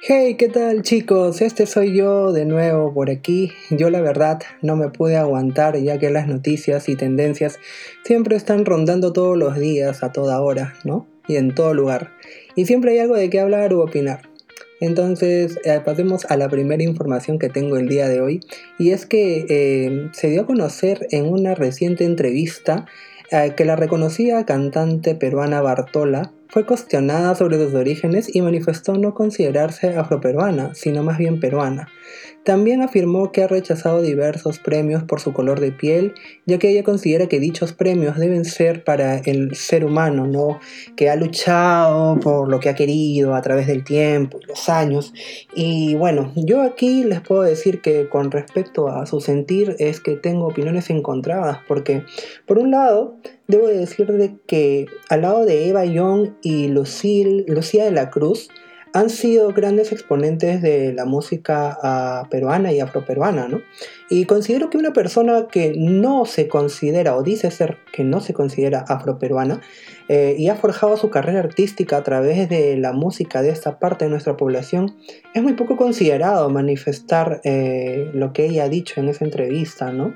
Hey, 0.00 0.36
¿qué 0.36 0.48
tal 0.48 0.82
chicos? 0.82 1.42
Este 1.42 1.66
soy 1.66 1.92
yo 1.92 2.32
de 2.32 2.44
nuevo 2.44 2.94
por 2.94 3.10
aquí. 3.10 3.50
Yo 3.68 3.90
la 3.90 4.00
verdad 4.00 4.38
no 4.62 4.76
me 4.76 4.90
pude 4.90 5.16
aguantar 5.16 5.76
ya 5.76 5.98
que 5.98 6.08
las 6.10 6.28
noticias 6.28 6.88
y 6.88 6.94
tendencias 6.94 7.58
siempre 8.04 8.36
están 8.36 8.64
rondando 8.64 9.12
todos 9.12 9.36
los 9.36 9.58
días, 9.58 10.04
a 10.04 10.12
toda 10.12 10.40
hora, 10.40 10.74
¿no? 10.84 11.08
Y 11.26 11.34
en 11.34 11.52
todo 11.52 11.74
lugar. 11.74 12.12
Y 12.54 12.66
siempre 12.66 12.92
hay 12.92 12.98
algo 13.00 13.16
de 13.16 13.28
qué 13.28 13.40
hablar 13.40 13.74
u 13.74 13.80
opinar. 13.80 14.22
Entonces, 14.80 15.58
eh, 15.64 15.80
pasemos 15.84 16.26
a 16.26 16.36
la 16.36 16.48
primera 16.48 16.84
información 16.84 17.40
que 17.40 17.48
tengo 17.48 17.76
el 17.76 17.88
día 17.88 18.08
de 18.08 18.20
hoy. 18.20 18.40
Y 18.78 18.90
es 18.92 19.04
que 19.04 19.46
eh, 19.48 20.10
se 20.12 20.30
dio 20.30 20.42
a 20.42 20.46
conocer 20.46 21.08
en 21.10 21.26
una 21.26 21.56
reciente 21.56 22.04
entrevista 22.04 22.86
eh, 23.32 23.54
que 23.56 23.64
la 23.64 23.74
reconocida 23.74 24.46
cantante 24.46 25.16
peruana 25.16 25.60
Bartola 25.60 26.32
fue 26.48 26.66
cuestionada 26.66 27.34
sobre 27.34 27.62
sus 27.62 27.74
orígenes 27.74 28.34
y 28.34 28.42
manifestó 28.42 28.94
no 28.94 29.14
considerarse 29.14 29.96
afroperuana, 29.96 30.74
sino 30.74 31.02
más 31.02 31.18
bien 31.18 31.40
peruana. 31.40 31.88
También 32.44 32.80
afirmó 32.80 33.30
que 33.30 33.42
ha 33.42 33.46
rechazado 33.46 34.00
diversos 34.00 34.58
premios 34.58 35.02
por 35.02 35.20
su 35.20 35.34
color 35.34 35.60
de 35.60 35.70
piel, 35.70 36.14
ya 36.46 36.58
que 36.58 36.70
ella 36.70 36.82
considera 36.82 37.26
que 37.26 37.40
dichos 37.40 37.74
premios 37.74 38.16
deben 38.16 38.46
ser 38.46 38.84
para 38.84 39.18
el 39.18 39.54
ser 39.54 39.84
humano, 39.84 40.26
¿no? 40.26 40.58
que 40.96 41.10
ha 41.10 41.16
luchado 41.16 42.18
por 42.20 42.48
lo 42.48 42.58
que 42.58 42.70
ha 42.70 42.74
querido 42.74 43.34
a 43.34 43.42
través 43.42 43.66
del 43.66 43.84
tiempo 43.84 44.40
los 44.48 44.70
años. 44.70 45.12
Y 45.54 45.94
bueno, 45.96 46.32
yo 46.36 46.62
aquí 46.62 47.04
les 47.04 47.20
puedo 47.20 47.42
decir 47.42 47.82
que 47.82 48.08
con 48.08 48.30
respecto 48.30 48.88
a 48.88 49.04
su 49.04 49.20
sentir 49.20 49.76
es 49.78 50.00
que 50.00 50.16
tengo 50.16 50.46
opiniones 50.46 50.88
encontradas, 50.88 51.58
porque 51.68 52.04
por 52.46 52.58
un 52.58 52.70
lado, 52.70 53.18
debo 53.48 53.66
decir 53.66 54.06
de 54.12 54.36
que 54.46 54.86
al 55.08 55.22
lado 55.22 55.46
de 55.46 55.68
Eva 55.68 55.86
Young 55.86 56.34
y 56.42 56.68
Lucille, 56.68 57.46
Lucía 57.48 57.86
de 57.86 57.92
la 57.92 58.10
Cruz, 58.10 58.50
han 58.92 59.10
sido 59.10 59.52
grandes 59.52 59.92
exponentes 59.92 60.62
de 60.62 60.92
la 60.92 61.04
música 61.04 61.78
ah, 61.82 62.26
peruana 62.30 62.72
y 62.72 62.80
afroperuana, 62.80 63.48
¿no? 63.48 63.60
Y 64.10 64.24
considero 64.24 64.70
que 64.70 64.78
una 64.78 64.92
persona 64.92 65.46
que 65.50 65.74
no 65.76 66.24
se 66.24 66.48
considera 66.48 67.14
o 67.16 67.22
dice 67.22 67.50
ser 67.50 67.76
que 67.92 68.04
no 68.04 68.20
se 68.20 68.32
considera 68.32 68.80
afroperuana 68.88 69.60
eh, 70.08 70.34
y 70.38 70.48
ha 70.48 70.56
forjado 70.56 70.96
su 70.96 71.10
carrera 71.10 71.40
artística 71.40 71.98
a 71.98 72.02
través 72.02 72.48
de 72.48 72.76
la 72.78 72.92
música 72.92 73.42
de 73.42 73.50
esta 73.50 73.78
parte 73.78 74.06
de 74.06 74.10
nuestra 74.10 74.36
población, 74.36 74.96
es 75.34 75.42
muy 75.42 75.52
poco 75.52 75.76
considerado 75.76 76.48
manifestar 76.48 77.40
eh, 77.44 78.10
lo 78.14 78.32
que 78.32 78.46
ella 78.46 78.64
ha 78.64 78.68
dicho 78.68 79.00
en 79.00 79.08
esa 79.08 79.24
entrevista, 79.24 79.92
¿no? 79.92 80.14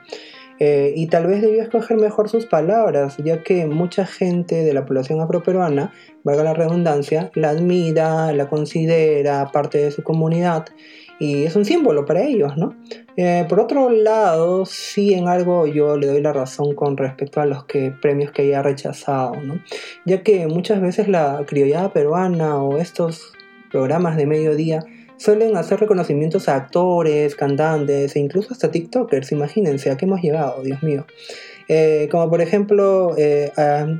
Eh, 0.58 0.92
y 0.94 1.06
tal 1.06 1.26
vez 1.26 1.42
debía 1.42 1.62
escoger 1.62 1.96
mejor 1.96 2.28
sus 2.28 2.46
palabras, 2.46 3.16
ya 3.24 3.42
que 3.42 3.66
mucha 3.66 4.06
gente 4.06 4.64
de 4.64 4.72
la 4.72 4.84
población 4.84 5.20
afroperuana, 5.20 5.92
valga 6.24 6.44
la 6.44 6.54
redundancia, 6.54 7.30
la 7.34 7.50
admira, 7.50 8.32
la 8.32 8.48
considera 8.48 9.50
parte 9.50 9.78
de 9.78 9.90
su 9.90 10.02
comunidad 10.02 10.66
y 11.18 11.44
es 11.44 11.54
un 11.54 11.64
símbolo 11.64 12.04
para 12.04 12.22
ellos, 12.22 12.56
¿no? 12.56 12.74
Eh, 13.16 13.46
por 13.48 13.60
otro 13.60 13.90
lado, 13.90 14.66
sí 14.66 15.14
en 15.14 15.28
algo 15.28 15.66
yo 15.66 15.96
le 15.96 16.08
doy 16.08 16.20
la 16.20 16.32
razón 16.32 16.74
con 16.74 16.96
respecto 16.96 17.40
a 17.40 17.46
los 17.46 17.64
que, 17.64 17.92
premios 17.92 18.32
que 18.32 18.42
haya 18.42 18.62
rechazado, 18.62 19.36
¿no? 19.36 19.60
Ya 20.04 20.22
que 20.22 20.48
muchas 20.48 20.80
veces 20.80 21.08
la 21.08 21.44
criollada 21.46 21.92
peruana 21.92 22.56
o 22.62 22.78
estos 22.78 23.32
programas 23.70 24.16
de 24.16 24.26
mediodía 24.26 24.80
suelen 25.22 25.56
hacer 25.56 25.78
reconocimientos 25.78 26.48
a 26.48 26.56
actores, 26.56 27.36
cantantes 27.36 28.16
e 28.16 28.18
incluso 28.18 28.52
hasta 28.52 28.70
TikTokers, 28.70 29.30
imagínense 29.32 29.90
a 29.90 29.96
qué 29.96 30.04
hemos 30.04 30.20
llegado, 30.20 30.62
Dios 30.62 30.82
mío. 30.82 31.06
Eh, 31.68 32.08
como 32.10 32.28
por 32.28 32.40
ejemplo, 32.40 33.14
eh, 33.16 33.52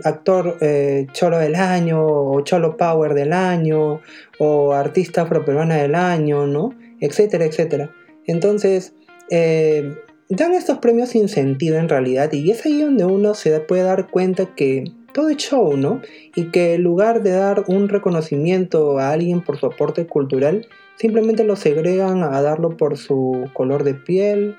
actor 0.04 0.58
eh, 0.60 1.06
cholo 1.12 1.38
del 1.38 1.54
año, 1.54 2.04
o 2.04 2.40
cholo 2.42 2.76
power 2.76 3.14
del 3.14 3.32
año, 3.32 4.00
o 4.38 4.72
artista 4.72 5.22
afroperuana 5.22 5.76
del 5.76 5.94
año, 5.94 6.46
¿no? 6.46 6.74
Etcétera, 7.00 7.44
etcétera. 7.44 7.90
Entonces, 8.26 8.94
dan 9.30 10.54
estos 10.54 10.78
premios 10.78 11.10
sin 11.10 11.28
sentido 11.28 11.78
en 11.78 11.88
realidad, 11.88 12.32
y 12.32 12.50
es 12.50 12.66
ahí 12.66 12.82
donde 12.82 13.04
uno 13.04 13.34
se 13.34 13.58
puede 13.60 13.82
dar 13.82 14.08
cuenta 14.08 14.54
que 14.54 14.84
todo 15.12 15.28
es 15.28 15.36
show, 15.36 15.76
¿no? 15.76 16.00
Y 16.34 16.50
que 16.50 16.74
en 16.74 16.82
lugar 16.82 17.22
de 17.22 17.30
dar 17.30 17.64
un 17.68 17.88
reconocimiento 17.88 18.98
a 18.98 19.12
alguien 19.12 19.40
por 19.42 19.58
su 19.58 19.66
aporte 19.66 20.06
cultural, 20.06 20.66
Simplemente 21.02 21.42
lo 21.42 21.56
segregan 21.56 22.22
a 22.22 22.40
darlo 22.42 22.76
por 22.76 22.96
su 22.96 23.50
color 23.54 23.82
de 23.82 23.94
piel, 23.94 24.56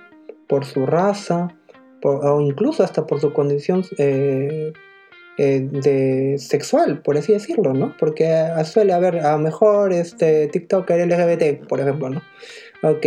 por 0.49 0.65
su 0.65 0.85
raza, 0.85 1.55
o 2.01 2.41
incluso 2.41 2.83
hasta 2.83 3.07
por 3.07 3.21
su 3.21 3.31
condición 3.31 3.85
eh, 3.97 4.73
eh, 5.37 5.59
de 5.71 6.35
sexual, 6.37 7.01
por 7.01 7.17
así 7.17 7.31
decirlo, 7.31 7.73
¿no? 7.73 7.95
Porque 7.97 8.45
suele 8.65 8.91
haber 8.91 9.19
a 9.19 9.37
lo 9.37 9.39
mejor 9.39 9.93
este 9.93 10.47
TikToker 10.47 11.07
LGBT, 11.07 11.65
por 11.65 11.79
ejemplo, 11.79 12.09
¿no? 12.09 12.21
Ok. 12.81 13.05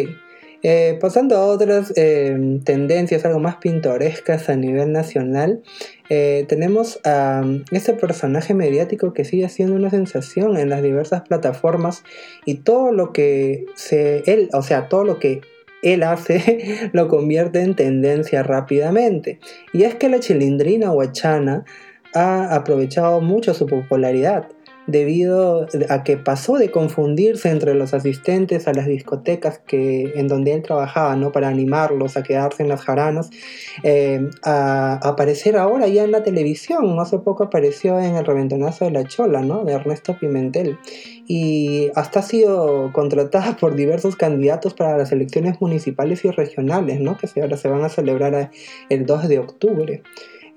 Eh, 0.68 0.98
pasando 1.00 1.36
a 1.36 1.46
otras 1.46 1.92
em, 1.94 2.58
tendencias 2.58 3.24
algo 3.24 3.38
más 3.38 3.58
pintorescas 3.58 4.48
a 4.48 4.56
nivel 4.56 4.90
nacional, 4.90 5.62
eh, 6.08 6.44
tenemos 6.48 6.98
a 7.04 7.44
ese 7.70 7.92
personaje 7.92 8.52
mediático 8.52 9.12
que 9.12 9.24
sigue 9.24 9.48
siendo 9.48 9.76
una 9.76 9.90
sensación 9.90 10.56
en 10.56 10.68
las 10.68 10.82
diversas 10.82 11.22
plataformas 11.22 12.02
y 12.46 12.56
todo 12.56 12.90
lo 12.90 13.12
que 13.12 13.66
él, 13.92 14.48
o 14.52 14.62
sea, 14.62 14.88
todo 14.88 15.04
lo 15.04 15.20
que 15.20 15.40
él 15.82 16.02
hace 16.02 16.90
lo 16.92 17.06
convierte 17.06 17.60
en 17.60 17.76
tendencia 17.76 18.42
rápidamente. 18.42 19.38
Y 19.72 19.84
es 19.84 19.94
que 19.94 20.08
la 20.08 20.18
chilindrina 20.18 20.90
huachana 20.90 21.64
ha 22.12 22.52
aprovechado 22.52 23.20
mucho 23.20 23.54
su 23.54 23.68
popularidad 23.68 24.48
debido 24.86 25.66
a 25.88 26.04
que 26.04 26.16
pasó 26.16 26.56
de 26.56 26.70
confundirse 26.70 27.50
entre 27.50 27.74
los 27.74 27.92
asistentes 27.94 28.68
a 28.68 28.72
las 28.72 28.86
discotecas 28.86 29.58
que, 29.58 30.12
en 30.14 30.28
donde 30.28 30.52
él 30.52 30.62
trabajaba, 30.62 31.16
¿no? 31.16 31.32
Para 31.32 31.48
animarlos 31.48 32.16
a 32.16 32.22
quedarse 32.22 32.62
en 32.62 32.68
las 32.68 32.82
jaranas, 32.82 33.30
eh, 33.82 34.28
a, 34.42 34.94
aparecer 35.02 35.56
ahora 35.56 35.88
ya 35.88 36.04
en 36.04 36.12
la 36.12 36.22
televisión. 36.22 36.98
Hace 37.00 37.18
poco 37.18 37.44
apareció 37.44 37.98
en 37.98 38.16
El 38.16 38.24
Reventonazo 38.24 38.84
de 38.84 38.92
la 38.92 39.04
Chola, 39.04 39.42
¿no? 39.42 39.64
De 39.64 39.72
Ernesto 39.72 40.16
Pimentel. 40.18 40.78
Y 41.26 41.90
hasta 41.96 42.20
ha 42.20 42.22
sido 42.22 42.92
contratada 42.92 43.56
por 43.56 43.74
diversos 43.74 44.14
candidatos 44.14 44.74
para 44.74 44.96
las 44.96 45.10
elecciones 45.10 45.60
municipales 45.60 46.24
y 46.24 46.30
regionales, 46.30 47.00
¿no? 47.00 47.16
Que 47.16 47.28
ahora 47.40 47.56
se 47.56 47.68
van 47.68 47.84
a 47.84 47.88
celebrar 47.88 48.50
el 48.88 49.06
2 49.06 49.28
de 49.28 49.38
octubre. 49.40 50.02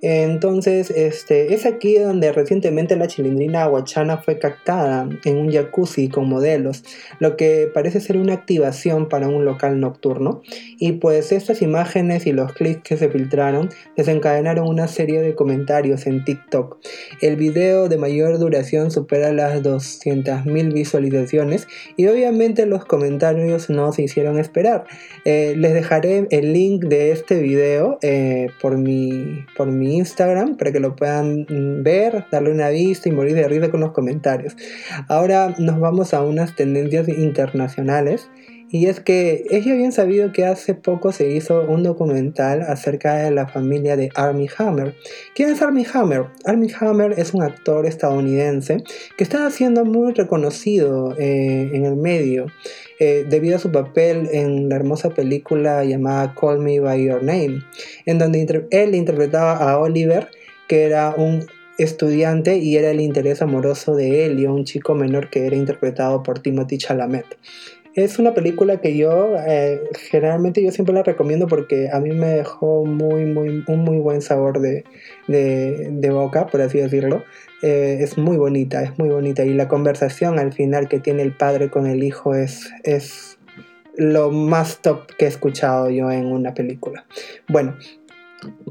Entonces, 0.01 0.91
este, 0.91 1.53
es 1.53 1.65
aquí 1.65 1.97
donde 1.97 2.31
recientemente 2.31 2.95
la 2.95 3.07
chilindrina 3.07 3.63
aguachana 3.63 4.17
fue 4.17 4.39
captada 4.39 5.09
en 5.25 5.37
un 5.37 5.51
jacuzzi 5.51 6.07
con 6.07 6.29
modelos, 6.29 6.83
lo 7.19 7.35
que 7.35 7.69
parece 7.73 7.99
ser 7.99 8.17
una 8.17 8.33
activación 8.33 9.09
para 9.09 9.27
un 9.27 9.43
local 9.43 9.79
nocturno. 9.79 10.41
Y 10.77 10.93
pues 10.93 11.31
estas 11.31 11.61
imágenes 11.61 12.25
y 12.27 12.31
los 12.31 12.53
clics 12.53 12.83
que 12.83 12.97
se 12.97 13.09
filtraron 13.09 13.69
desencadenaron 13.97 14.67
una 14.67 14.87
serie 14.87 15.21
de 15.21 15.35
comentarios 15.35 16.07
en 16.07 16.23
TikTok. 16.23 16.77
El 17.21 17.35
video 17.35 17.89
de 17.89 17.97
mayor 17.97 18.39
duración 18.39 18.91
supera 18.91 19.33
las 19.33 19.61
200.000 19.61 20.73
visualizaciones 20.73 21.67
y 21.97 22.07
obviamente 22.07 22.65
los 22.65 22.85
comentarios 22.85 23.69
no 23.69 23.91
se 23.91 24.03
hicieron 24.03 24.39
esperar. 24.39 24.85
Eh, 25.25 25.55
les 25.57 25.73
dejaré 25.73 26.27
el 26.29 26.53
link 26.53 26.85
de 26.85 27.11
este 27.11 27.41
video 27.41 27.97
eh, 28.01 28.47
por 28.61 28.77
mi, 28.77 29.45
por 29.57 29.67
mi 29.67 29.88
Instagram 29.89 30.57
para 30.57 30.71
que 30.71 30.79
lo 30.79 30.95
puedan 30.95 31.45
ver, 31.83 32.25
darle 32.31 32.51
una 32.51 32.69
vista 32.69 33.09
y 33.09 33.11
morir 33.11 33.35
de 33.35 33.47
risa 33.47 33.69
con 33.71 33.79
los 33.79 33.91
comentarios. 33.91 34.55
Ahora 35.07 35.55
nos 35.57 35.79
vamos 35.79 36.13
a 36.13 36.21
unas 36.21 36.55
tendencias 36.55 37.07
internacionales. 37.07 38.29
Y 38.71 38.85
es 38.85 38.99
que 38.99 39.45
es 39.49 39.65
ya 39.65 39.73
bien 39.73 39.91
sabido 39.91 40.31
que 40.31 40.45
hace 40.45 40.75
poco 40.75 41.11
se 41.11 41.31
hizo 41.31 41.63
un 41.63 41.81
documental 41.81 42.61
acerca 42.61 43.15
de 43.15 43.31
la 43.31 43.47
familia 43.47 43.95
de 43.95 44.09
Armie 44.13 44.49
Hammer. 44.57 44.95
¿Quién 45.33 45.49
es 45.49 45.61
Armie 45.61 45.87
Hammer? 45.91 46.25
Armie 46.45 46.73
Hammer 46.79 47.15
es 47.17 47.33
un 47.33 47.41
actor 47.41 47.87
estadounidense 47.87 48.83
que 49.17 49.23
está 49.23 49.49
siendo 49.49 49.85
muy 49.85 50.13
reconocido 50.13 51.15
eh, 51.17 51.71
en 51.73 51.85
el 51.85 51.95
medio 51.95 52.45
eh, 52.99 53.25
debido 53.27 53.55
a 53.55 53.59
su 53.59 53.71
papel 53.71 54.29
en 54.33 54.69
la 54.69 54.75
hermosa 54.75 55.09
película 55.09 55.83
llamada 55.83 56.35
Call 56.39 56.59
Me 56.59 56.79
By 56.79 57.05
Your 57.05 57.23
Name, 57.23 57.63
en 58.05 58.19
donde 58.19 58.67
él 58.69 58.93
interpretaba 58.93 59.53
a 59.53 59.79
Oliver, 59.79 60.27
que 60.67 60.83
era 60.83 61.15
un 61.17 61.45
estudiante 61.79 62.57
y 62.57 62.75
era 62.75 62.91
el 62.91 62.99
interés 62.99 63.41
amoroso 63.41 63.95
de 63.95 64.35
y 64.37 64.45
un 64.45 64.65
chico 64.65 64.93
menor 64.95 65.29
que 65.29 65.45
era 65.45 65.55
interpretado 65.55 66.21
por 66.21 66.39
Timothy 66.39 66.77
Chalamet. 66.77 67.25
Es 67.99 68.17
una 68.17 68.33
película 68.33 68.79
que 68.79 68.95
yo 68.95 69.35
eh, 69.45 69.81
generalmente 70.09 70.63
yo 70.63 70.71
siempre 70.71 70.95
la 70.95 71.03
recomiendo 71.03 71.47
porque 71.47 71.89
a 71.91 71.99
mí 71.99 72.11
me 72.11 72.27
dejó 72.27 72.85
muy, 72.85 73.25
muy, 73.25 73.61
un 73.67 73.79
muy 73.79 73.97
buen 73.97 74.21
sabor 74.21 74.61
de, 74.61 74.85
de, 75.27 76.09
boca, 76.09 76.47
por 76.47 76.61
así 76.61 76.77
decirlo. 76.77 77.25
Eh, 77.61 77.97
es 77.99 78.17
muy 78.17 78.37
bonita, 78.37 78.81
es 78.83 78.97
muy 78.97 79.09
bonita. 79.09 79.43
Y 79.43 79.53
la 79.53 79.67
conversación 79.67 80.39
al 80.39 80.53
final 80.53 80.87
que 80.87 80.99
tiene 80.99 81.23
el 81.23 81.35
padre 81.35 81.69
con 81.69 81.87
el 81.87 82.01
hijo 82.01 82.35
es, 82.35 82.69
es 82.85 83.37
lo 83.97 84.31
más 84.31 84.81
top 84.81 85.05
que 85.17 85.25
he 85.25 85.27
escuchado 85.27 85.89
yo 85.89 86.09
en 86.09 86.27
una 86.27 86.53
película. 86.53 87.05
Bueno, 87.49 87.75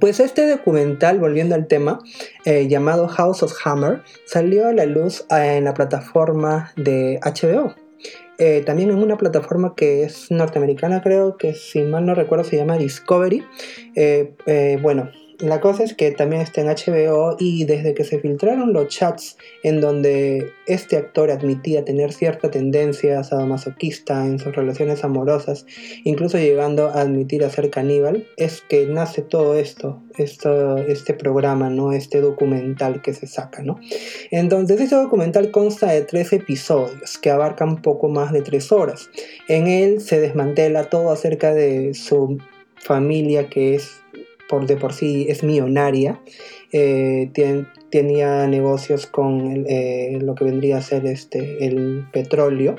pues 0.01 0.21
este 0.21 0.49
documental, 0.49 1.19
volviendo 1.19 1.55
al 1.55 1.67
tema, 1.67 1.99
eh, 2.47 2.67
llamado 2.67 3.09
House 3.09 3.43
of 3.43 3.53
Hammer, 3.63 4.01
salió 4.25 4.69
a 4.69 4.73
la 4.73 4.87
luz 4.87 5.27
en 5.29 5.65
la 5.65 5.75
plataforma 5.75 6.73
de 6.77 7.21
HBO. 7.23 7.75
Eh, 8.39 8.63
también 8.65 8.91
en 8.91 8.99
una 8.99 9.17
plataforma 9.17 9.75
que 9.75 10.05
es 10.05 10.31
norteamericana, 10.31 11.03
creo 11.03 11.37
que 11.37 11.55
si 11.55 11.83
mal 11.83 12.07
no 12.07 12.15
recuerdo 12.15 12.45
se 12.45 12.57
llama 12.57 12.79
Discovery. 12.79 13.45
Eh, 13.97 14.35
eh, 14.47 14.79
bueno, 14.81 15.11
la 15.41 15.61
cosa 15.61 15.85
es 15.85 15.95
que 15.95 16.11
también 16.11 16.43
está 16.43 16.61
en 16.61 16.67
HBO 16.67 17.37
y 17.39 17.65
desde 17.65 17.95
que 17.95 18.03
se 18.03 18.19
filtraron 18.19 18.73
los 18.73 18.89
chats 18.89 19.37
en 19.63 19.81
donde 19.81 20.53
este 20.67 20.97
actor 20.97 21.31
admitía 21.31 21.85
tener 21.85 22.13
cierta 22.13 22.51
tendencia 22.51 23.23
sadomasoquista 23.23 24.27
en 24.27 24.41
sus 24.41 24.55
relaciones 24.55 25.05
amorosas, 25.05 25.65
incluso 26.03 26.39
llegando 26.39 26.89
a 26.89 27.03
admitir 27.03 27.45
a 27.45 27.51
ser 27.51 27.71
caníbal, 27.71 28.27
es 28.37 28.63
que 28.69 28.87
nace 28.87 29.23
todo 29.23 29.55
esto, 29.55 30.03
esto 30.17 30.79
este 30.79 31.15
programa, 31.15 31.71
¿no? 31.71 31.93
Este 31.93 32.21
documental 32.21 33.01
que 33.01 33.15
se 33.15 33.29
saca, 33.29 33.63
¿no? 33.63 33.79
Entonces, 34.31 34.81
este 34.81 34.97
documental 34.97 35.53
consta 35.53 35.93
de 35.93 36.03
tres 36.03 36.33
episodios 36.33 37.17
que 37.19 37.31
abarcan 37.31 37.81
poco 37.81 38.09
más 38.09 38.33
de 38.33 38.43
tres 38.43 38.73
horas. 38.73 39.09
En 39.47 39.69
él 39.69 40.01
se 40.01 40.21
desmantela 40.21 40.85
todo 40.91 41.13
acerca 41.13 41.55
de 41.55 41.95
su 41.95 42.39
familia 42.77 43.49
que 43.49 43.75
es 43.75 43.98
por 44.49 44.67
de 44.67 44.77
por 44.77 44.93
sí 44.93 45.27
es 45.29 45.43
millonaria, 45.43 46.21
eh, 46.73 47.31
tenía 47.91 48.47
negocios 48.47 49.07
con 49.07 49.65
eh, 49.69 50.19
lo 50.21 50.35
que 50.35 50.45
vendría 50.45 50.79
a 50.79 50.83
ser 50.83 51.07
este, 51.07 51.65
el 51.65 52.07
petróleo. 52.13 52.77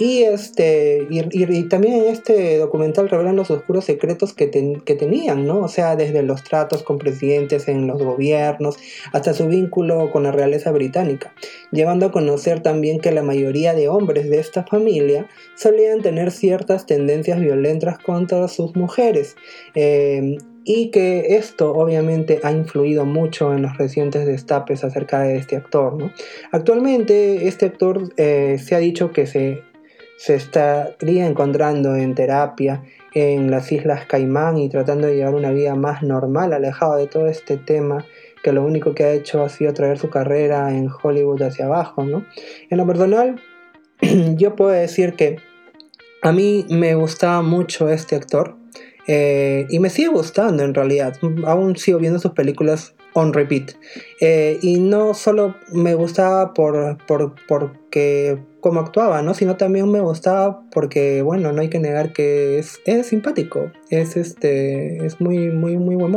Y, 0.00 0.22
este, 0.22 1.08
y, 1.10 1.62
también 1.64 1.94
en 1.94 2.04
este 2.04 2.58
documental 2.58 3.08
revelan 3.08 3.34
los 3.34 3.50
oscuros 3.50 3.84
secretos 3.84 4.32
que, 4.32 4.48
que, 4.84 4.94
tenían, 4.94 5.44
¿no? 5.44 5.58
O 5.58 5.68
sea, 5.68 5.96
desde 5.96 6.22
los 6.22 6.44
tratos 6.44 6.84
con 6.84 6.98
presidentes 6.98 7.66
en 7.66 7.88
los 7.88 8.00
gobiernos 8.00 8.76
hasta 9.12 9.34
su 9.34 9.48
vínculo 9.48 10.12
con 10.12 10.22
la 10.22 10.30
realeza 10.30 10.70
británica, 10.70 11.34
llevando 11.72 12.06
a 12.06 12.12
conocer 12.12 12.60
también 12.60 13.00
que 13.00 13.10
la 13.10 13.24
mayoría 13.24 13.74
de 13.74 13.88
hombres 13.88 14.30
de 14.30 14.38
esta 14.38 14.62
familia 14.62 15.26
solían 15.56 16.00
tener 16.00 16.30
ciertas 16.30 16.86
tendencias 16.86 17.40
violentas 17.40 17.98
contra 17.98 18.46
sus 18.46 18.76
mujeres. 18.76 19.34
Eh, 19.74 20.38
y 20.70 20.90
que 20.90 21.36
esto 21.36 21.72
obviamente 21.74 22.40
ha 22.42 22.52
influido 22.52 23.06
mucho 23.06 23.54
en 23.54 23.62
los 23.62 23.78
recientes 23.78 24.26
destapes 24.26 24.84
acerca 24.84 25.20
de 25.20 25.36
este 25.36 25.56
actor. 25.56 25.94
¿no? 25.94 26.12
Actualmente 26.52 27.48
este 27.48 27.64
actor 27.64 28.12
eh, 28.18 28.58
se 28.62 28.74
ha 28.74 28.78
dicho 28.78 29.10
que 29.10 29.26
se, 29.26 29.62
se 30.18 30.34
estaría 30.34 31.26
encontrando 31.26 31.96
en 31.96 32.14
terapia 32.14 32.82
en 33.14 33.50
las 33.50 33.72
Islas 33.72 34.04
Caimán 34.04 34.58
y 34.58 34.68
tratando 34.68 35.06
de 35.06 35.16
llevar 35.16 35.34
una 35.34 35.52
vida 35.52 35.74
más 35.74 36.02
normal, 36.02 36.52
alejado 36.52 36.96
de 36.96 37.06
todo 37.06 37.28
este 37.28 37.56
tema 37.56 38.04
que 38.42 38.52
lo 38.52 38.62
único 38.62 38.94
que 38.94 39.04
ha 39.04 39.12
hecho 39.12 39.42
ha 39.42 39.48
sido 39.48 39.72
traer 39.72 39.96
su 39.96 40.10
carrera 40.10 40.70
en 40.76 40.90
Hollywood 41.02 41.40
hacia 41.40 41.64
abajo. 41.64 42.04
¿no? 42.04 42.26
En 42.68 42.76
lo 42.76 42.86
personal, 42.86 43.40
yo 44.36 44.54
puedo 44.54 44.72
decir 44.72 45.14
que 45.14 45.38
a 46.20 46.30
mí 46.30 46.66
me 46.68 46.94
gustaba 46.94 47.40
mucho 47.40 47.88
este 47.88 48.16
actor. 48.16 48.58
Eh, 49.08 49.66
y 49.70 49.80
me 49.80 49.88
sigue 49.90 50.08
gustando 50.08 50.62
en 50.62 50.74
realidad. 50.74 51.16
Aún 51.46 51.76
sigo 51.76 51.98
viendo 51.98 52.18
sus 52.18 52.32
películas 52.32 52.94
on 53.14 53.32
repeat. 53.32 53.72
Eh, 54.20 54.58
y 54.62 54.78
no 54.78 55.14
solo 55.14 55.56
me 55.72 55.94
gustaba 55.94 56.52
por, 56.52 56.98
por, 57.06 57.34
porque 57.48 58.38
como 58.60 58.80
actuaba, 58.80 59.22
¿no? 59.22 59.32
Sino 59.32 59.56
también 59.56 59.90
me 59.90 60.00
gustaba 60.00 60.62
porque, 60.72 61.22
bueno, 61.22 61.52
no 61.52 61.62
hay 61.62 61.70
que 61.70 61.78
negar 61.78 62.12
que 62.12 62.58
es, 62.58 62.80
es 62.84 63.06
simpático. 63.06 63.72
Es 63.88 64.16
este. 64.16 65.04
es 65.06 65.20
muy, 65.20 65.50
muy, 65.50 65.78
muy 65.78 65.94
buen 65.94 66.14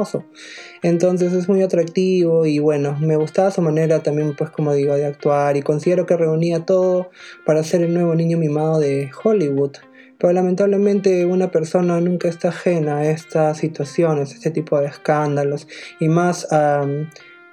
Entonces 0.84 1.32
es 1.32 1.48
muy 1.48 1.62
atractivo. 1.62 2.46
Y 2.46 2.60
bueno, 2.60 2.98
me 3.00 3.16
gustaba 3.16 3.52
su 3.52 3.62
manera 3.62 4.04
también, 4.04 4.36
pues 4.36 4.50
como 4.50 4.74
digo, 4.74 4.96
de 4.96 5.06
actuar. 5.06 5.56
Y 5.56 5.62
considero 5.62 6.06
que 6.06 6.18
reunía 6.18 6.66
todo 6.66 7.10
para 7.46 7.64
ser 7.64 7.84
el 7.84 7.94
nuevo 7.94 8.16
niño 8.16 8.38
mimado 8.38 8.80
de 8.80 9.10
Hollywood. 9.24 9.78
Pero 10.21 10.33
lamentablemente 10.33 11.25
una 11.25 11.50
persona 11.50 12.00
nunca 12.00 12.29
está 12.29 12.50
ajena 12.50 12.97
a 12.97 13.09
estas 13.09 13.57
situaciones, 13.57 14.35
este 14.35 14.51
tipo 14.51 14.79
de 14.79 14.85
escándalos, 14.85 15.68
y 16.00 16.09
más 16.09 16.47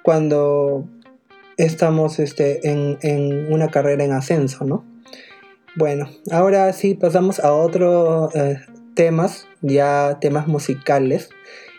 cuando 0.03 0.87
estamos 1.57 2.19
este, 2.19 2.59
en, 2.69 3.51
una 3.51 3.69
carrera 3.69 4.03
en 4.03 4.11
ascenso, 4.11 4.65
¿no? 4.65 4.85
Bueno, 5.75 6.09
ahora 6.31 6.71
sí 6.73 6.93
pasamos 6.93 7.39
a 7.39 7.53
otros 7.53 8.35
eh, 8.35 8.59
temas, 8.93 9.47
ya 9.61 10.19
temas 10.21 10.47
musicales. 10.47 11.29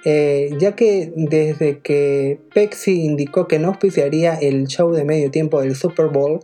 Eh, 0.04 0.50
ya 0.58 0.75
que 0.75 1.12
desde 1.14 1.81
que 1.81 2.40
Pepsi 2.54 3.04
indicó 3.04 3.46
que 3.46 3.58
no 3.58 3.69
auspiciaría 3.69 4.34
el 4.34 4.66
show 4.66 4.92
de 4.92 5.04
medio 5.04 5.31
tiempo 5.31 5.60
del 5.60 5.76
Super 5.76 6.06
Bowl, 6.06 6.40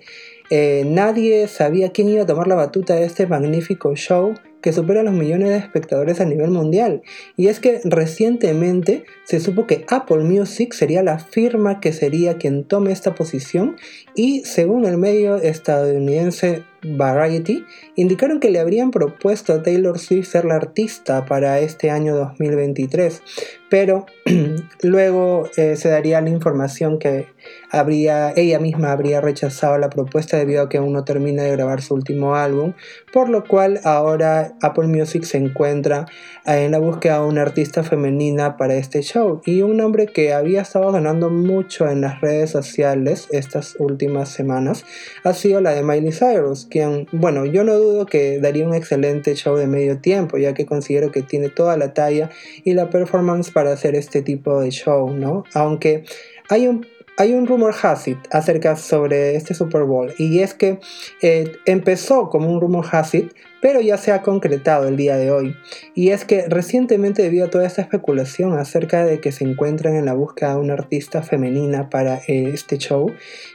eh, 0.51 0.85
nadie 0.87 1.49
sabía 1.49 1.91
quién 1.93 2.09
iba 2.09 2.23
a 2.23 2.27
tomar 2.27 2.47
la 2.47 2.55
batuta 2.55 2.95
de 2.95 3.05
este 3.05 3.27
magnífico 3.27 3.95
show 3.95 4.35
que 4.61 4.73
supera 4.73 5.05
los 5.05 5.15
millones 5.15 5.51
de 5.51 5.59
espectadores 5.59 6.21
a 6.21 6.25
nivel 6.25 6.51
mundial. 6.51 7.03
Y 7.37 7.47
es 7.47 7.61
que 7.61 7.81
recientemente 7.85 9.05
se 9.25 9.39
supo 9.39 9.67
que 9.67 9.85
Apple 9.89 10.25
Music 10.25 10.73
sería 10.73 11.05
la 11.05 11.21
firma 11.21 11.79
que 11.79 11.93
sería 11.93 12.37
quien 12.37 12.65
tome 12.65 12.91
esta 12.91 13.15
posición 13.15 13.77
y 14.15 14.45
según 14.45 14.85
el 14.85 14.99
medio 14.99 15.37
estadounidense 15.37 16.65
Variety, 16.83 17.65
indicaron 17.95 18.41
que 18.41 18.51
le 18.51 18.61
habrían 18.61 18.91
propuesto 18.91 19.53
a 19.53 19.63
Taylor 19.63 19.99
Swift 19.99 20.29
ser 20.29 20.45
la 20.45 20.57
artista 20.57 21.25
para 21.25 21.59
este 21.61 21.91
año 21.91 22.15
2023, 22.15 23.23
pero 23.69 24.07
luego 24.83 25.49
eh, 25.57 25.77
se 25.77 25.89
daría 25.89 26.21
la 26.21 26.31
información 26.31 26.99
que 26.99 27.27
habría, 27.71 28.33
ella 28.37 28.59
misma 28.59 28.93
habría 28.93 29.21
rechazado 29.21 29.79
la 29.79 29.91
propuesta 29.91 30.37
debido 30.37 30.63
a 30.63 30.69
que 30.69 30.79
aún 30.79 30.93
no 30.93 31.05
termina 31.05 31.43
de 31.43 31.53
grabar 31.53 31.83
su 31.83 31.95
último 31.95 32.35
álbum, 32.35 32.75
por 33.13 33.29
lo 33.29 33.45
cual 33.45 33.81
ahora 33.85 34.55
Apple 34.63 34.87
Music 34.87 35.25
se 35.25 35.39
encuentra 35.39 36.07
en 36.45 36.73
la 36.73 36.79
búsqueda 36.79 37.21
de 37.21 37.27
una 37.27 37.43
artista 37.43 37.83
femenina 37.83 38.57
para 38.57 38.75
este 38.75 39.03
show 39.03 39.41
y 39.45 39.63
un 39.63 39.77
nombre 39.77 40.07
que 40.07 40.33
había 40.33 40.63
estado 40.63 40.93
ganando 40.93 41.31
mucho 41.31 41.89
en 41.89 42.01
las 42.01 42.21
redes 42.21 42.51
sociales 42.51 43.29
estas 43.31 43.77
últimas 43.79 44.29
semanas 44.29 44.85
ha 45.25 45.33
sido 45.33 45.61
la 45.61 45.73
de 45.73 45.83
Miley 45.83 46.13
Cyrus, 46.13 46.66
bueno, 47.13 47.45
yo 47.47 47.65
no 47.65 47.75
dudo 47.75 48.07
que 48.07 48.41
daría 48.41 48.67
un 48.67 48.75
excelente 48.75 49.35
show 49.35 49.57
de 49.57 49.67
medio 49.67 49.99
tiempo, 49.99 50.39
ya 50.39 50.55
que 50.55 50.67
considero 50.67 51.11
que 51.11 51.23
tiene 51.23 51.49
toda 51.49 51.77
la 51.77 51.95
talla 51.95 52.31
y 52.65 52.75
la 52.75 52.91
performance 52.91 53.51
para 53.51 53.73
hacer 53.73 53.95
este 53.95 54.23
tipo 54.23 54.61
de 54.61 54.71
show, 54.71 55.11
¿no? 55.11 55.45
Aunque 55.55 56.05
hay 56.49 56.69
un 56.69 56.87
hay 57.19 57.33
un 57.33 57.47
rumor 57.47 57.75
Hasid 57.81 58.17
acerca 58.31 58.77
sobre 58.77 59.37
este 59.37 59.55
Super 59.55 59.85
Bowl 59.85 60.13
y 60.19 60.41
es 60.41 60.53
que 60.53 60.79
eh, 61.23 61.53
empezó 61.65 62.29
como 62.29 62.51
un 62.51 62.61
rumor 62.61 62.85
Hasid 62.91 63.29
pero 63.67 63.81
ya 63.81 63.97
se 63.97 64.13
ha 64.13 64.23
concretado 64.23 64.87
el 64.87 64.97
día 64.97 65.17
de 65.17 65.33
hoy. 65.33 65.57
Y 65.93 66.11
es 66.11 66.25
que 66.25 66.47
recientemente 66.49 67.23
debido 67.23 67.47
a 67.47 67.51
toda 67.51 67.67
esta 67.67 67.83
especulación 67.83 68.57
acerca 68.57 69.05
de 69.05 69.21
que 69.21 69.33
se 69.33 69.43
encuentran 69.43 69.97
en 69.97 70.05
la 70.05 70.13
búsqueda 70.13 70.55
de 70.55 70.61
una 70.61 70.75
artista 70.75 71.21
femenina 71.25 71.91
para 71.91 72.19
eh, 72.29 72.49
este 72.55 72.79
show, 72.79 73.11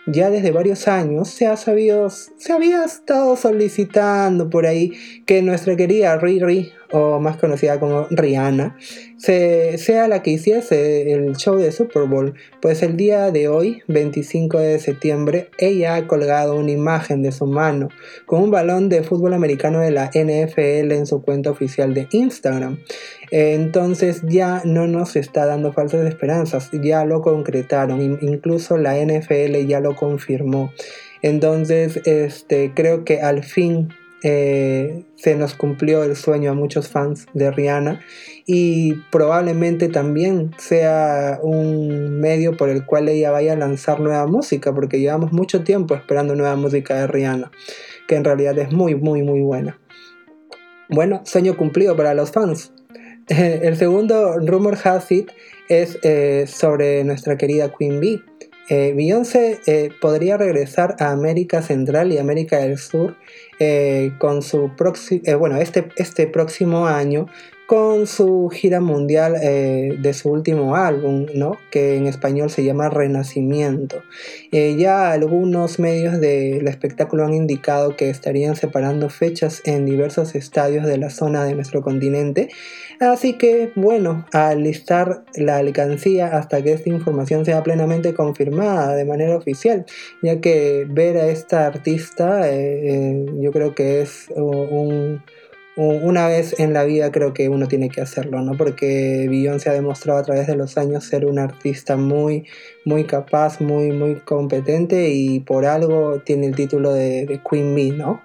ya 0.07 0.29
desde 0.29 0.51
varios 0.51 0.89
años 0.89 1.29
se 1.29 1.47
ha 1.47 1.55
sabido, 1.55 2.09
se 2.09 2.51
había 2.51 2.83
estado 2.83 3.37
solicitando 3.37 4.49
por 4.49 4.65
ahí 4.65 4.91
que 5.25 5.41
nuestra 5.41 5.77
querida 5.77 6.17
Riri, 6.17 6.73
o 6.91 7.19
más 7.19 7.37
conocida 7.37 7.79
como 7.79 8.07
Rihanna, 8.09 8.77
sea 9.17 10.07
la 10.07 10.21
que 10.21 10.31
hiciese 10.31 11.13
el 11.13 11.35
show 11.35 11.55
de 11.57 11.71
Super 11.71 12.03
Bowl, 12.03 12.33
pues 12.61 12.81
el 12.83 12.97
día 12.97 13.31
de 13.31 13.47
hoy, 13.47 13.83
25 13.87 14.59
de 14.59 14.79
septiembre, 14.79 15.49
ella 15.57 15.95
ha 15.95 16.07
colgado 16.07 16.55
una 16.55 16.71
imagen 16.71 17.21
de 17.21 17.31
su 17.31 17.45
mano 17.45 17.89
con 18.25 18.43
un 18.43 18.51
balón 18.51 18.89
de 18.89 19.03
fútbol 19.03 19.33
americano 19.33 19.79
de 19.79 19.91
la 19.91 20.09
NFL 20.13 20.91
en 20.91 21.05
su 21.05 21.21
cuenta 21.21 21.51
oficial 21.51 21.93
de 21.93 22.07
Instagram. 22.11 22.79
Entonces 23.31 24.21
ya 24.27 24.61
no 24.65 24.87
nos 24.87 25.15
está 25.15 25.45
dando 25.45 25.71
falsas 25.71 26.05
esperanzas, 26.05 26.69
ya 26.71 27.05
lo 27.05 27.21
concretaron, 27.21 28.19
incluso 28.21 28.77
la 28.77 28.95
NFL 28.97 29.65
ya 29.67 29.79
lo 29.79 29.95
confirmó. 29.95 30.71
Entonces, 31.21 32.01
este, 32.05 32.73
creo 32.73 33.05
que 33.05 33.21
al 33.21 33.43
fin 33.43 33.89
eh, 34.23 35.03
se 35.15 35.35
nos 35.35 35.55
cumplió 35.55 36.03
el 36.03 36.15
sueño 36.15 36.51
a 36.51 36.53
muchos 36.53 36.89
fans 36.89 37.25
de 37.33 37.49
Rihanna 37.51 38.01
y 38.45 38.93
probablemente 39.11 39.87
también 39.89 40.51
sea 40.57 41.39
un 41.41 42.19
medio 42.19 42.55
por 42.55 42.69
el 42.69 42.85
cual 42.85 43.09
ella 43.09 43.31
vaya 43.31 43.53
a 43.53 43.55
lanzar 43.55 43.99
nueva 43.99 44.27
música 44.27 44.73
porque 44.73 44.99
llevamos 44.99 45.31
mucho 45.31 45.63
tiempo 45.63 45.95
esperando 45.95 46.35
nueva 46.35 46.55
música 46.55 46.95
de 46.95 47.07
Rihanna 47.07 47.51
que 48.07 48.15
en 48.15 48.23
realidad 48.23 48.57
es 48.59 48.71
muy 48.71 48.95
muy 48.95 49.23
muy 49.23 49.41
buena. 49.41 49.79
Bueno 50.89 51.21
sueño 51.25 51.57
cumplido 51.57 51.95
para 51.95 52.13
los 52.13 52.31
fans. 52.31 52.73
El 53.27 53.75
segundo 53.77 54.37
rumor 54.37 54.77
has 54.83 55.11
it 55.11 55.31
es 55.69 55.97
eh, 56.03 56.45
sobre 56.47 57.03
nuestra 57.03 57.37
querida 57.37 57.71
Queen 57.75 57.99
Bee. 57.99 58.21
Eh, 58.69 58.93
Beyoncé 58.95 59.59
eh, 59.67 59.89
podría 59.99 60.37
regresar 60.37 60.95
a 60.99 61.11
América 61.11 61.61
Central 61.61 62.11
y 62.11 62.17
América 62.17 62.57
del 62.59 62.77
Sur 62.77 63.15
eh, 63.63 64.13
con 64.17 64.41
su 64.41 64.71
bueno, 65.37 65.57
este, 65.57 65.89
este 65.95 66.25
próximo 66.25 66.87
año 66.87 67.27
con 67.71 68.05
su 68.05 68.49
gira 68.51 68.81
mundial 68.81 69.37
eh, 69.41 69.95
de 69.97 70.13
su 70.13 70.29
último 70.29 70.75
álbum, 70.75 71.27
¿no? 71.33 71.55
que 71.71 71.95
en 71.95 72.05
español 72.05 72.49
se 72.49 72.65
llama 72.65 72.89
Renacimiento. 72.89 74.03
Eh, 74.51 74.75
ya 74.77 75.13
algunos 75.13 75.79
medios 75.79 76.19
del 76.19 76.67
espectáculo 76.67 77.23
han 77.23 77.33
indicado 77.33 77.95
que 77.95 78.09
estarían 78.09 78.57
separando 78.57 79.07
fechas 79.07 79.61
en 79.63 79.85
diversos 79.85 80.35
estadios 80.35 80.85
de 80.85 80.97
la 80.97 81.09
zona 81.09 81.45
de 81.45 81.55
nuestro 81.55 81.81
continente, 81.81 82.49
así 82.99 83.37
que 83.37 83.71
bueno, 83.77 84.25
al 84.33 84.63
listar 84.63 85.23
la 85.35 85.55
alcancía 85.55 86.27
hasta 86.35 86.61
que 86.61 86.73
esta 86.73 86.89
información 86.89 87.45
sea 87.45 87.63
plenamente 87.63 88.13
confirmada 88.13 88.95
de 88.95 89.05
manera 89.05 89.37
oficial, 89.37 89.85
ya 90.21 90.41
que 90.41 90.85
ver 90.89 91.15
a 91.15 91.27
esta 91.27 91.67
artista 91.67 92.51
eh, 92.51 93.25
yo 93.39 93.53
creo 93.53 93.73
que 93.73 94.01
es 94.01 94.27
un 94.35 95.21
una 95.77 96.27
vez 96.27 96.59
en 96.59 96.73
la 96.73 96.83
vida 96.83 97.11
creo 97.11 97.33
que 97.33 97.47
uno 97.47 97.67
tiene 97.67 97.89
que 97.89 98.01
hacerlo, 98.01 98.41
¿no? 98.41 98.57
Porque 98.57 99.27
Beyoncé 99.29 99.69
ha 99.69 99.73
demostrado 99.73 100.19
a 100.19 100.23
través 100.23 100.47
de 100.47 100.55
los 100.55 100.77
años 100.77 101.05
ser 101.05 101.25
una 101.25 101.43
artista 101.43 101.95
muy, 101.95 102.45
muy 102.83 103.05
capaz, 103.05 103.61
muy, 103.61 103.91
muy 103.91 104.15
competente 104.15 105.09
y 105.11 105.39
por 105.39 105.65
algo 105.65 106.19
tiene 106.25 106.47
el 106.47 106.55
título 106.55 106.91
de, 106.93 107.39
Queen 107.49 107.73
Bee, 107.73 107.91
¿no? 107.91 108.21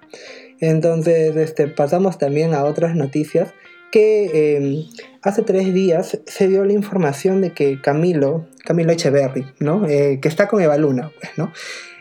Entonces, 0.61 1.37
este, 1.37 1.69
pasamos 1.69 2.19
también 2.19 2.53
a 2.53 2.65
otras 2.65 2.97
noticias 2.97 3.53
que 3.93 4.57
em, 4.57 4.85
hace 5.23 5.43
tres 5.43 5.73
días 5.73 6.19
se 6.27 6.49
dio 6.49 6.65
la 6.65 6.73
información 6.73 7.41
de 7.41 7.53
que 7.53 7.81
Camilo, 7.81 8.47
Camilo 8.65 8.93
Echeverry, 8.93 9.47
¿no? 9.61 9.87
Eh, 9.87 10.19
que 10.21 10.29
está 10.29 10.49
con 10.49 10.61
Eva 10.61 10.77
Luna, 10.77 11.13
pues, 11.21 11.33
¿no? 11.37 11.53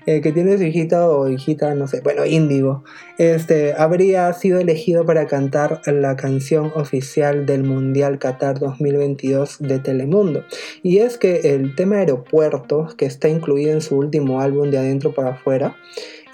Eh, 0.08 0.22
que 0.22 0.32
tiene 0.32 0.56
su 0.58 0.64
hijita 0.64 1.10
o 1.10 1.28
hijita, 1.28 1.74
no 1.74 1.88
sé, 1.88 2.02
bueno, 2.02 2.26
Índigo, 2.26 2.84
este, 3.18 3.74
habría 3.74 4.32
sido 4.34 4.60
elegido 4.60 5.04
para 5.04 5.26
cantar 5.26 5.82
la 5.88 6.16
canción 6.16 6.72
oficial 6.76 7.48
del 7.48 7.64
Mundial 7.64 8.20
Qatar 8.20 8.60
2022 8.60 9.58
de 9.60 9.80
Telemundo. 9.80 10.44
Y 10.84 11.00
es 11.00 11.18
que 11.18 11.56
el 11.56 11.74
tema 11.76 11.98
aeropuerto, 11.98 12.88
que 12.96 13.06
está 13.06 13.30
incluido 13.30 13.72
en 13.72 13.82
su 13.82 13.98
último 13.98 14.42
álbum 14.42 14.70
de 14.70 14.78
Adentro 14.78 15.12
para 15.12 15.32
Afuera, 15.32 15.76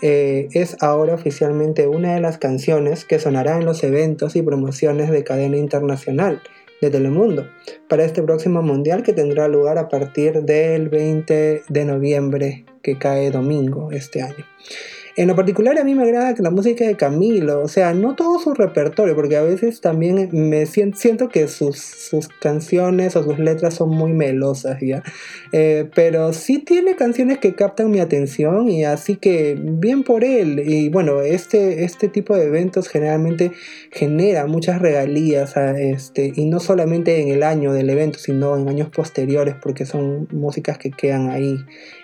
eh, 0.02 0.50
es 0.52 0.76
ahora 0.82 1.14
oficialmente 1.14 1.88
una 1.88 2.16
de 2.16 2.22
las 2.22 2.38
canciones 2.38 3.06
que 3.06 3.20
sonará 3.20 3.58
en 3.58 3.66
los 3.66 3.84
eventos 3.84 4.36
y 4.36 4.42
promociones 4.42 5.12
de 5.12 5.24
cadena 5.24 5.56
internacional 5.58 6.42
de 6.82 6.90
Telemundo 6.90 7.48
para 7.88 8.04
este 8.04 8.24
próximo 8.24 8.64
mundial 8.64 9.04
que 9.04 9.14
tendrá 9.14 9.48
lugar 9.48 9.78
a 9.78 9.88
partir 9.88 10.42
del 10.42 10.90
20 10.90 11.64
de 11.70 11.86
noviembre 11.86 12.66
que 12.82 12.98
cae 12.98 13.32
domingo 13.32 13.92
este 13.92 14.22
año. 14.22 14.46
En 15.16 15.28
lo 15.28 15.36
particular 15.36 15.78
a 15.78 15.84
mí 15.84 15.94
me 15.94 16.04
agrada 16.04 16.34
que 16.34 16.42
la 16.42 16.52
música 16.52 16.86
de 16.86 16.96
Camilo, 16.96 17.62
o 17.62 17.68
sea, 17.68 17.94
no 17.94 18.16
todo 18.16 18.40
su 18.40 18.54
repertorio, 18.54 19.16
porque 19.16 19.36
a 19.36 19.42
veces 19.42 19.82
también 19.82 20.30
me 20.32 20.66
siento, 20.66 21.30
que 21.30 21.48
sus, 21.48 21.78
sus, 21.78 22.28
canciones 22.28 23.16
o 23.16 23.24
sus 23.24 23.38
letras 23.40 23.76
son 23.76 23.90
muy 23.90 24.14
melosas, 24.14 24.80
¿ya? 24.82 25.04
Eh, 25.52 25.90
pero 25.94 26.34
sí 26.34 26.60
tiene 26.60 26.96
canciones 26.96 27.40
que 27.40 27.56
captan 27.56 27.92
mi 27.92 28.00
atención 28.00 28.70
y 28.70 28.86
así 28.86 29.18
que 29.18 29.58
bien 29.60 30.04
por 30.04 30.24
él. 30.24 30.62
Y 30.66 30.90
bueno, 30.90 31.22
este, 31.22 31.84
este 31.84 32.08
tipo 32.08 32.36
de 32.36 32.46
eventos 32.46 32.88
generalmente 32.88 33.52
genera 33.92 34.46
muchas 34.46 34.82
regalías 34.82 35.56
este, 35.58 36.32
y 36.36 36.46
no 36.46 36.60
solamente 36.60 37.22
en 37.22 37.30
el 37.30 37.44
año 37.44 37.74
del 37.74 37.90
evento, 37.90 38.18
sino 38.18 38.58
en 38.58 38.70
años 38.70 38.90
posteriores, 38.90 39.56
porque 39.62 39.86
son 39.86 40.28
músicas 40.32 40.78
que 40.78 40.92
quedan 40.92 41.30
ahí 41.30 41.58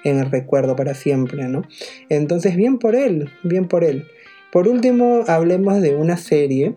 en 0.03 0.19
el 0.19 0.29
recuerdo 0.29 0.75
para 0.75 0.93
siempre, 0.93 1.47
¿no? 1.47 1.63
Entonces, 2.09 2.55
bien 2.55 2.77
por 2.79 2.95
él, 2.95 2.96
bien 3.43 3.67
por 3.67 3.83
él. 3.83 4.07
Por 4.51 4.67
último, 4.67 5.23
hablemos 5.27 5.81
de 5.81 5.95
una 5.95 6.17
serie 6.17 6.75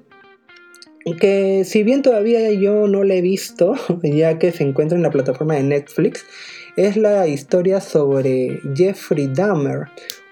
que 1.19 1.65
si 1.65 1.83
bien 1.83 2.03
todavía 2.03 2.53
yo 2.53 2.87
no 2.87 3.03
la 3.05 3.15
he 3.15 3.23
visto, 3.23 3.75
ya 4.03 4.39
que 4.39 4.53
se 4.53 4.65
encuentra 4.65 4.97
en 4.97 5.03
la 5.03 5.11
plataforma 5.11 5.55
de 5.55 5.62
Netflix, 5.62 6.27
es 6.77 6.97
la 6.97 7.27
historia 7.27 7.81
sobre 7.81 8.61
Jeffrey 8.75 9.31
Dahmer, 9.33 9.87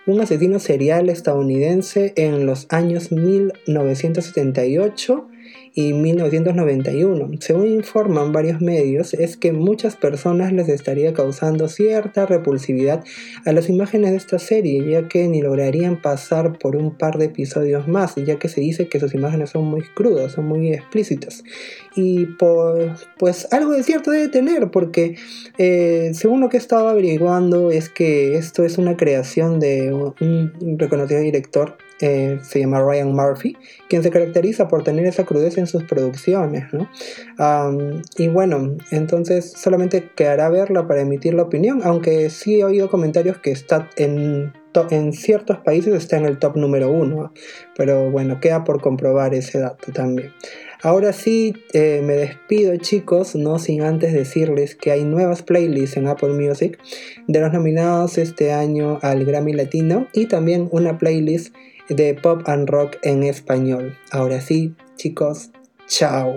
un 0.06 0.20
asesino 0.20 0.58
serial 0.58 1.08
estadounidense 1.08 2.12
en 2.16 2.44
los 2.46 2.66
años 2.70 3.12
1978 3.12 5.28
y 5.78 5.92
1991. 5.92 7.30
Según 7.38 7.68
informan 7.68 8.32
varios 8.32 8.60
medios, 8.60 9.14
es 9.14 9.36
que 9.36 9.52
muchas 9.52 9.94
personas 9.94 10.52
les 10.52 10.68
estaría 10.68 11.12
causando 11.12 11.68
cierta 11.68 12.26
repulsividad 12.26 13.04
a 13.46 13.52
las 13.52 13.68
imágenes 13.68 14.10
de 14.10 14.16
esta 14.16 14.40
serie, 14.40 14.84
ya 14.90 15.06
que 15.06 15.28
ni 15.28 15.40
lograrían 15.40 16.02
pasar 16.02 16.58
por 16.58 16.74
un 16.74 16.98
par 16.98 17.16
de 17.16 17.26
episodios 17.26 17.86
más, 17.86 18.16
ya 18.16 18.40
que 18.40 18.48
se 18.48 18.60
dice 18.60 18.88
que 18.88 18.98
sus 18.98 19.14
imágenes 19.14 19.50
son 19.50 19.66
muy 19.66 19.82
crudas, 19.94 20.32
son 20.32 20.46
muy 20.46 20.72
explícitas. 20.72 21.44
Y 21.94 22.26
pues 23.16 23.46
algo 23.52 23.70
de 23.70 23.84
cierto 23.84 24.10
debe 24.10 24.26
tener, 24.26 24.72
porque 24.72 25.14
eh, 25.58 26.10
según 26.12 26.40
lo 26.40 26.48
que 26.48 26.56
he 26.56 26.60
estado 26.60 26.88
averiguando 26.88 27.70
es 27.70 27.88
que 27.88 28.34
esto 28.34 28.64
es 28.64 28.78
una 28.78 28.96
creación 28.96 29.60
de 29.60 29.92
un 29.94 30.76
reconocido 30.76 31.20
director 31.20 31.76
eh, 32.00 32.38
se 32.42 32.60
llama 32.60 32.80
Ryan 32.80 33.12
Murphy, 33.12 33.56
quien 33.88 34.02
se 34.02 34.10
caracteriza 34.10 34.68
por 34.68 34.84
tener 34.84 35.06
esa 35.06 35.24
crudeza 35.24 35.60
en 35.60 35.66
sus 35.66 35.84
producciones. 35.84 36.64
y 38.16 38.28
bueno, 38.28 38.76
entonces 38.90 39.52
solamente 39.56 40.10
quedará 40.14 40.48
verla 40.48 40.86
para 40.86 41.00
emitir 41.00 41.34
la 41.34 41.42
opinión, 41.42 41.80
aunque 41.84 42.30
sí 42.30 42.60
he 42.60 42.64
oído 42.64 42.88
comentarios 42.88 43.38
que 43.38 43.50
está 43.50 43.88
en, 43.96 44.52
en 44.90 45.12
ciertos 45.12 45.58
países 45.58 45.94
está 45.94 46.16
en 46.16 46.26
el 46.26 46.38
top 46.38 46.56
número 46.56 46.90
uno, 46.90 47.32
pero 47.76 48.10
bueno, 48.10 48.40
queda 48.40 48.64
por 48.64 48.80
comprobar 48.80 49.34
ese 49.34 49.58
dato 49.58 49.92
también. 49.92 50.32
Ahora 50.80 51.12
sí, 51.12 51.54
eh, 51.72 52.02
me 52.04 52.14
despido 52.14 52.76
chicos, 52.76 53.34
no 53.34 53.58
sin 53.58 53.82
antes 53.82 54.12
decirles 54.12 54.76
que 54.76 54.92
hay 54.92 55.02
nuevas 55.02 55.42
playlists 55.42 55.96
en 55.96 56.06
Apple 56.06 56.34
Music 56.34 56.78
de 57.26 57.40
los 57.40 57.52
nominados 57.52 58.16
este 58.16 58.52
año 58.52 59.00
al 59.02 59.24
Grammy 59.24 59.54
Latino 59.54 60.06
y 60.12 60.26
también 60.26 60.68
una 60.70 60.96
playlist 60.96 61.52
de 61.88 62.14
pop 62.14 62.42
and 62.46 62.68
rock 62.68 62.96
en 63.02 63.22
español. 63.22 63.96
Ahora 64.10 64.40
sí, 64.40 64.74
chicos, 64.96 65.50
chao. 65.86 66.36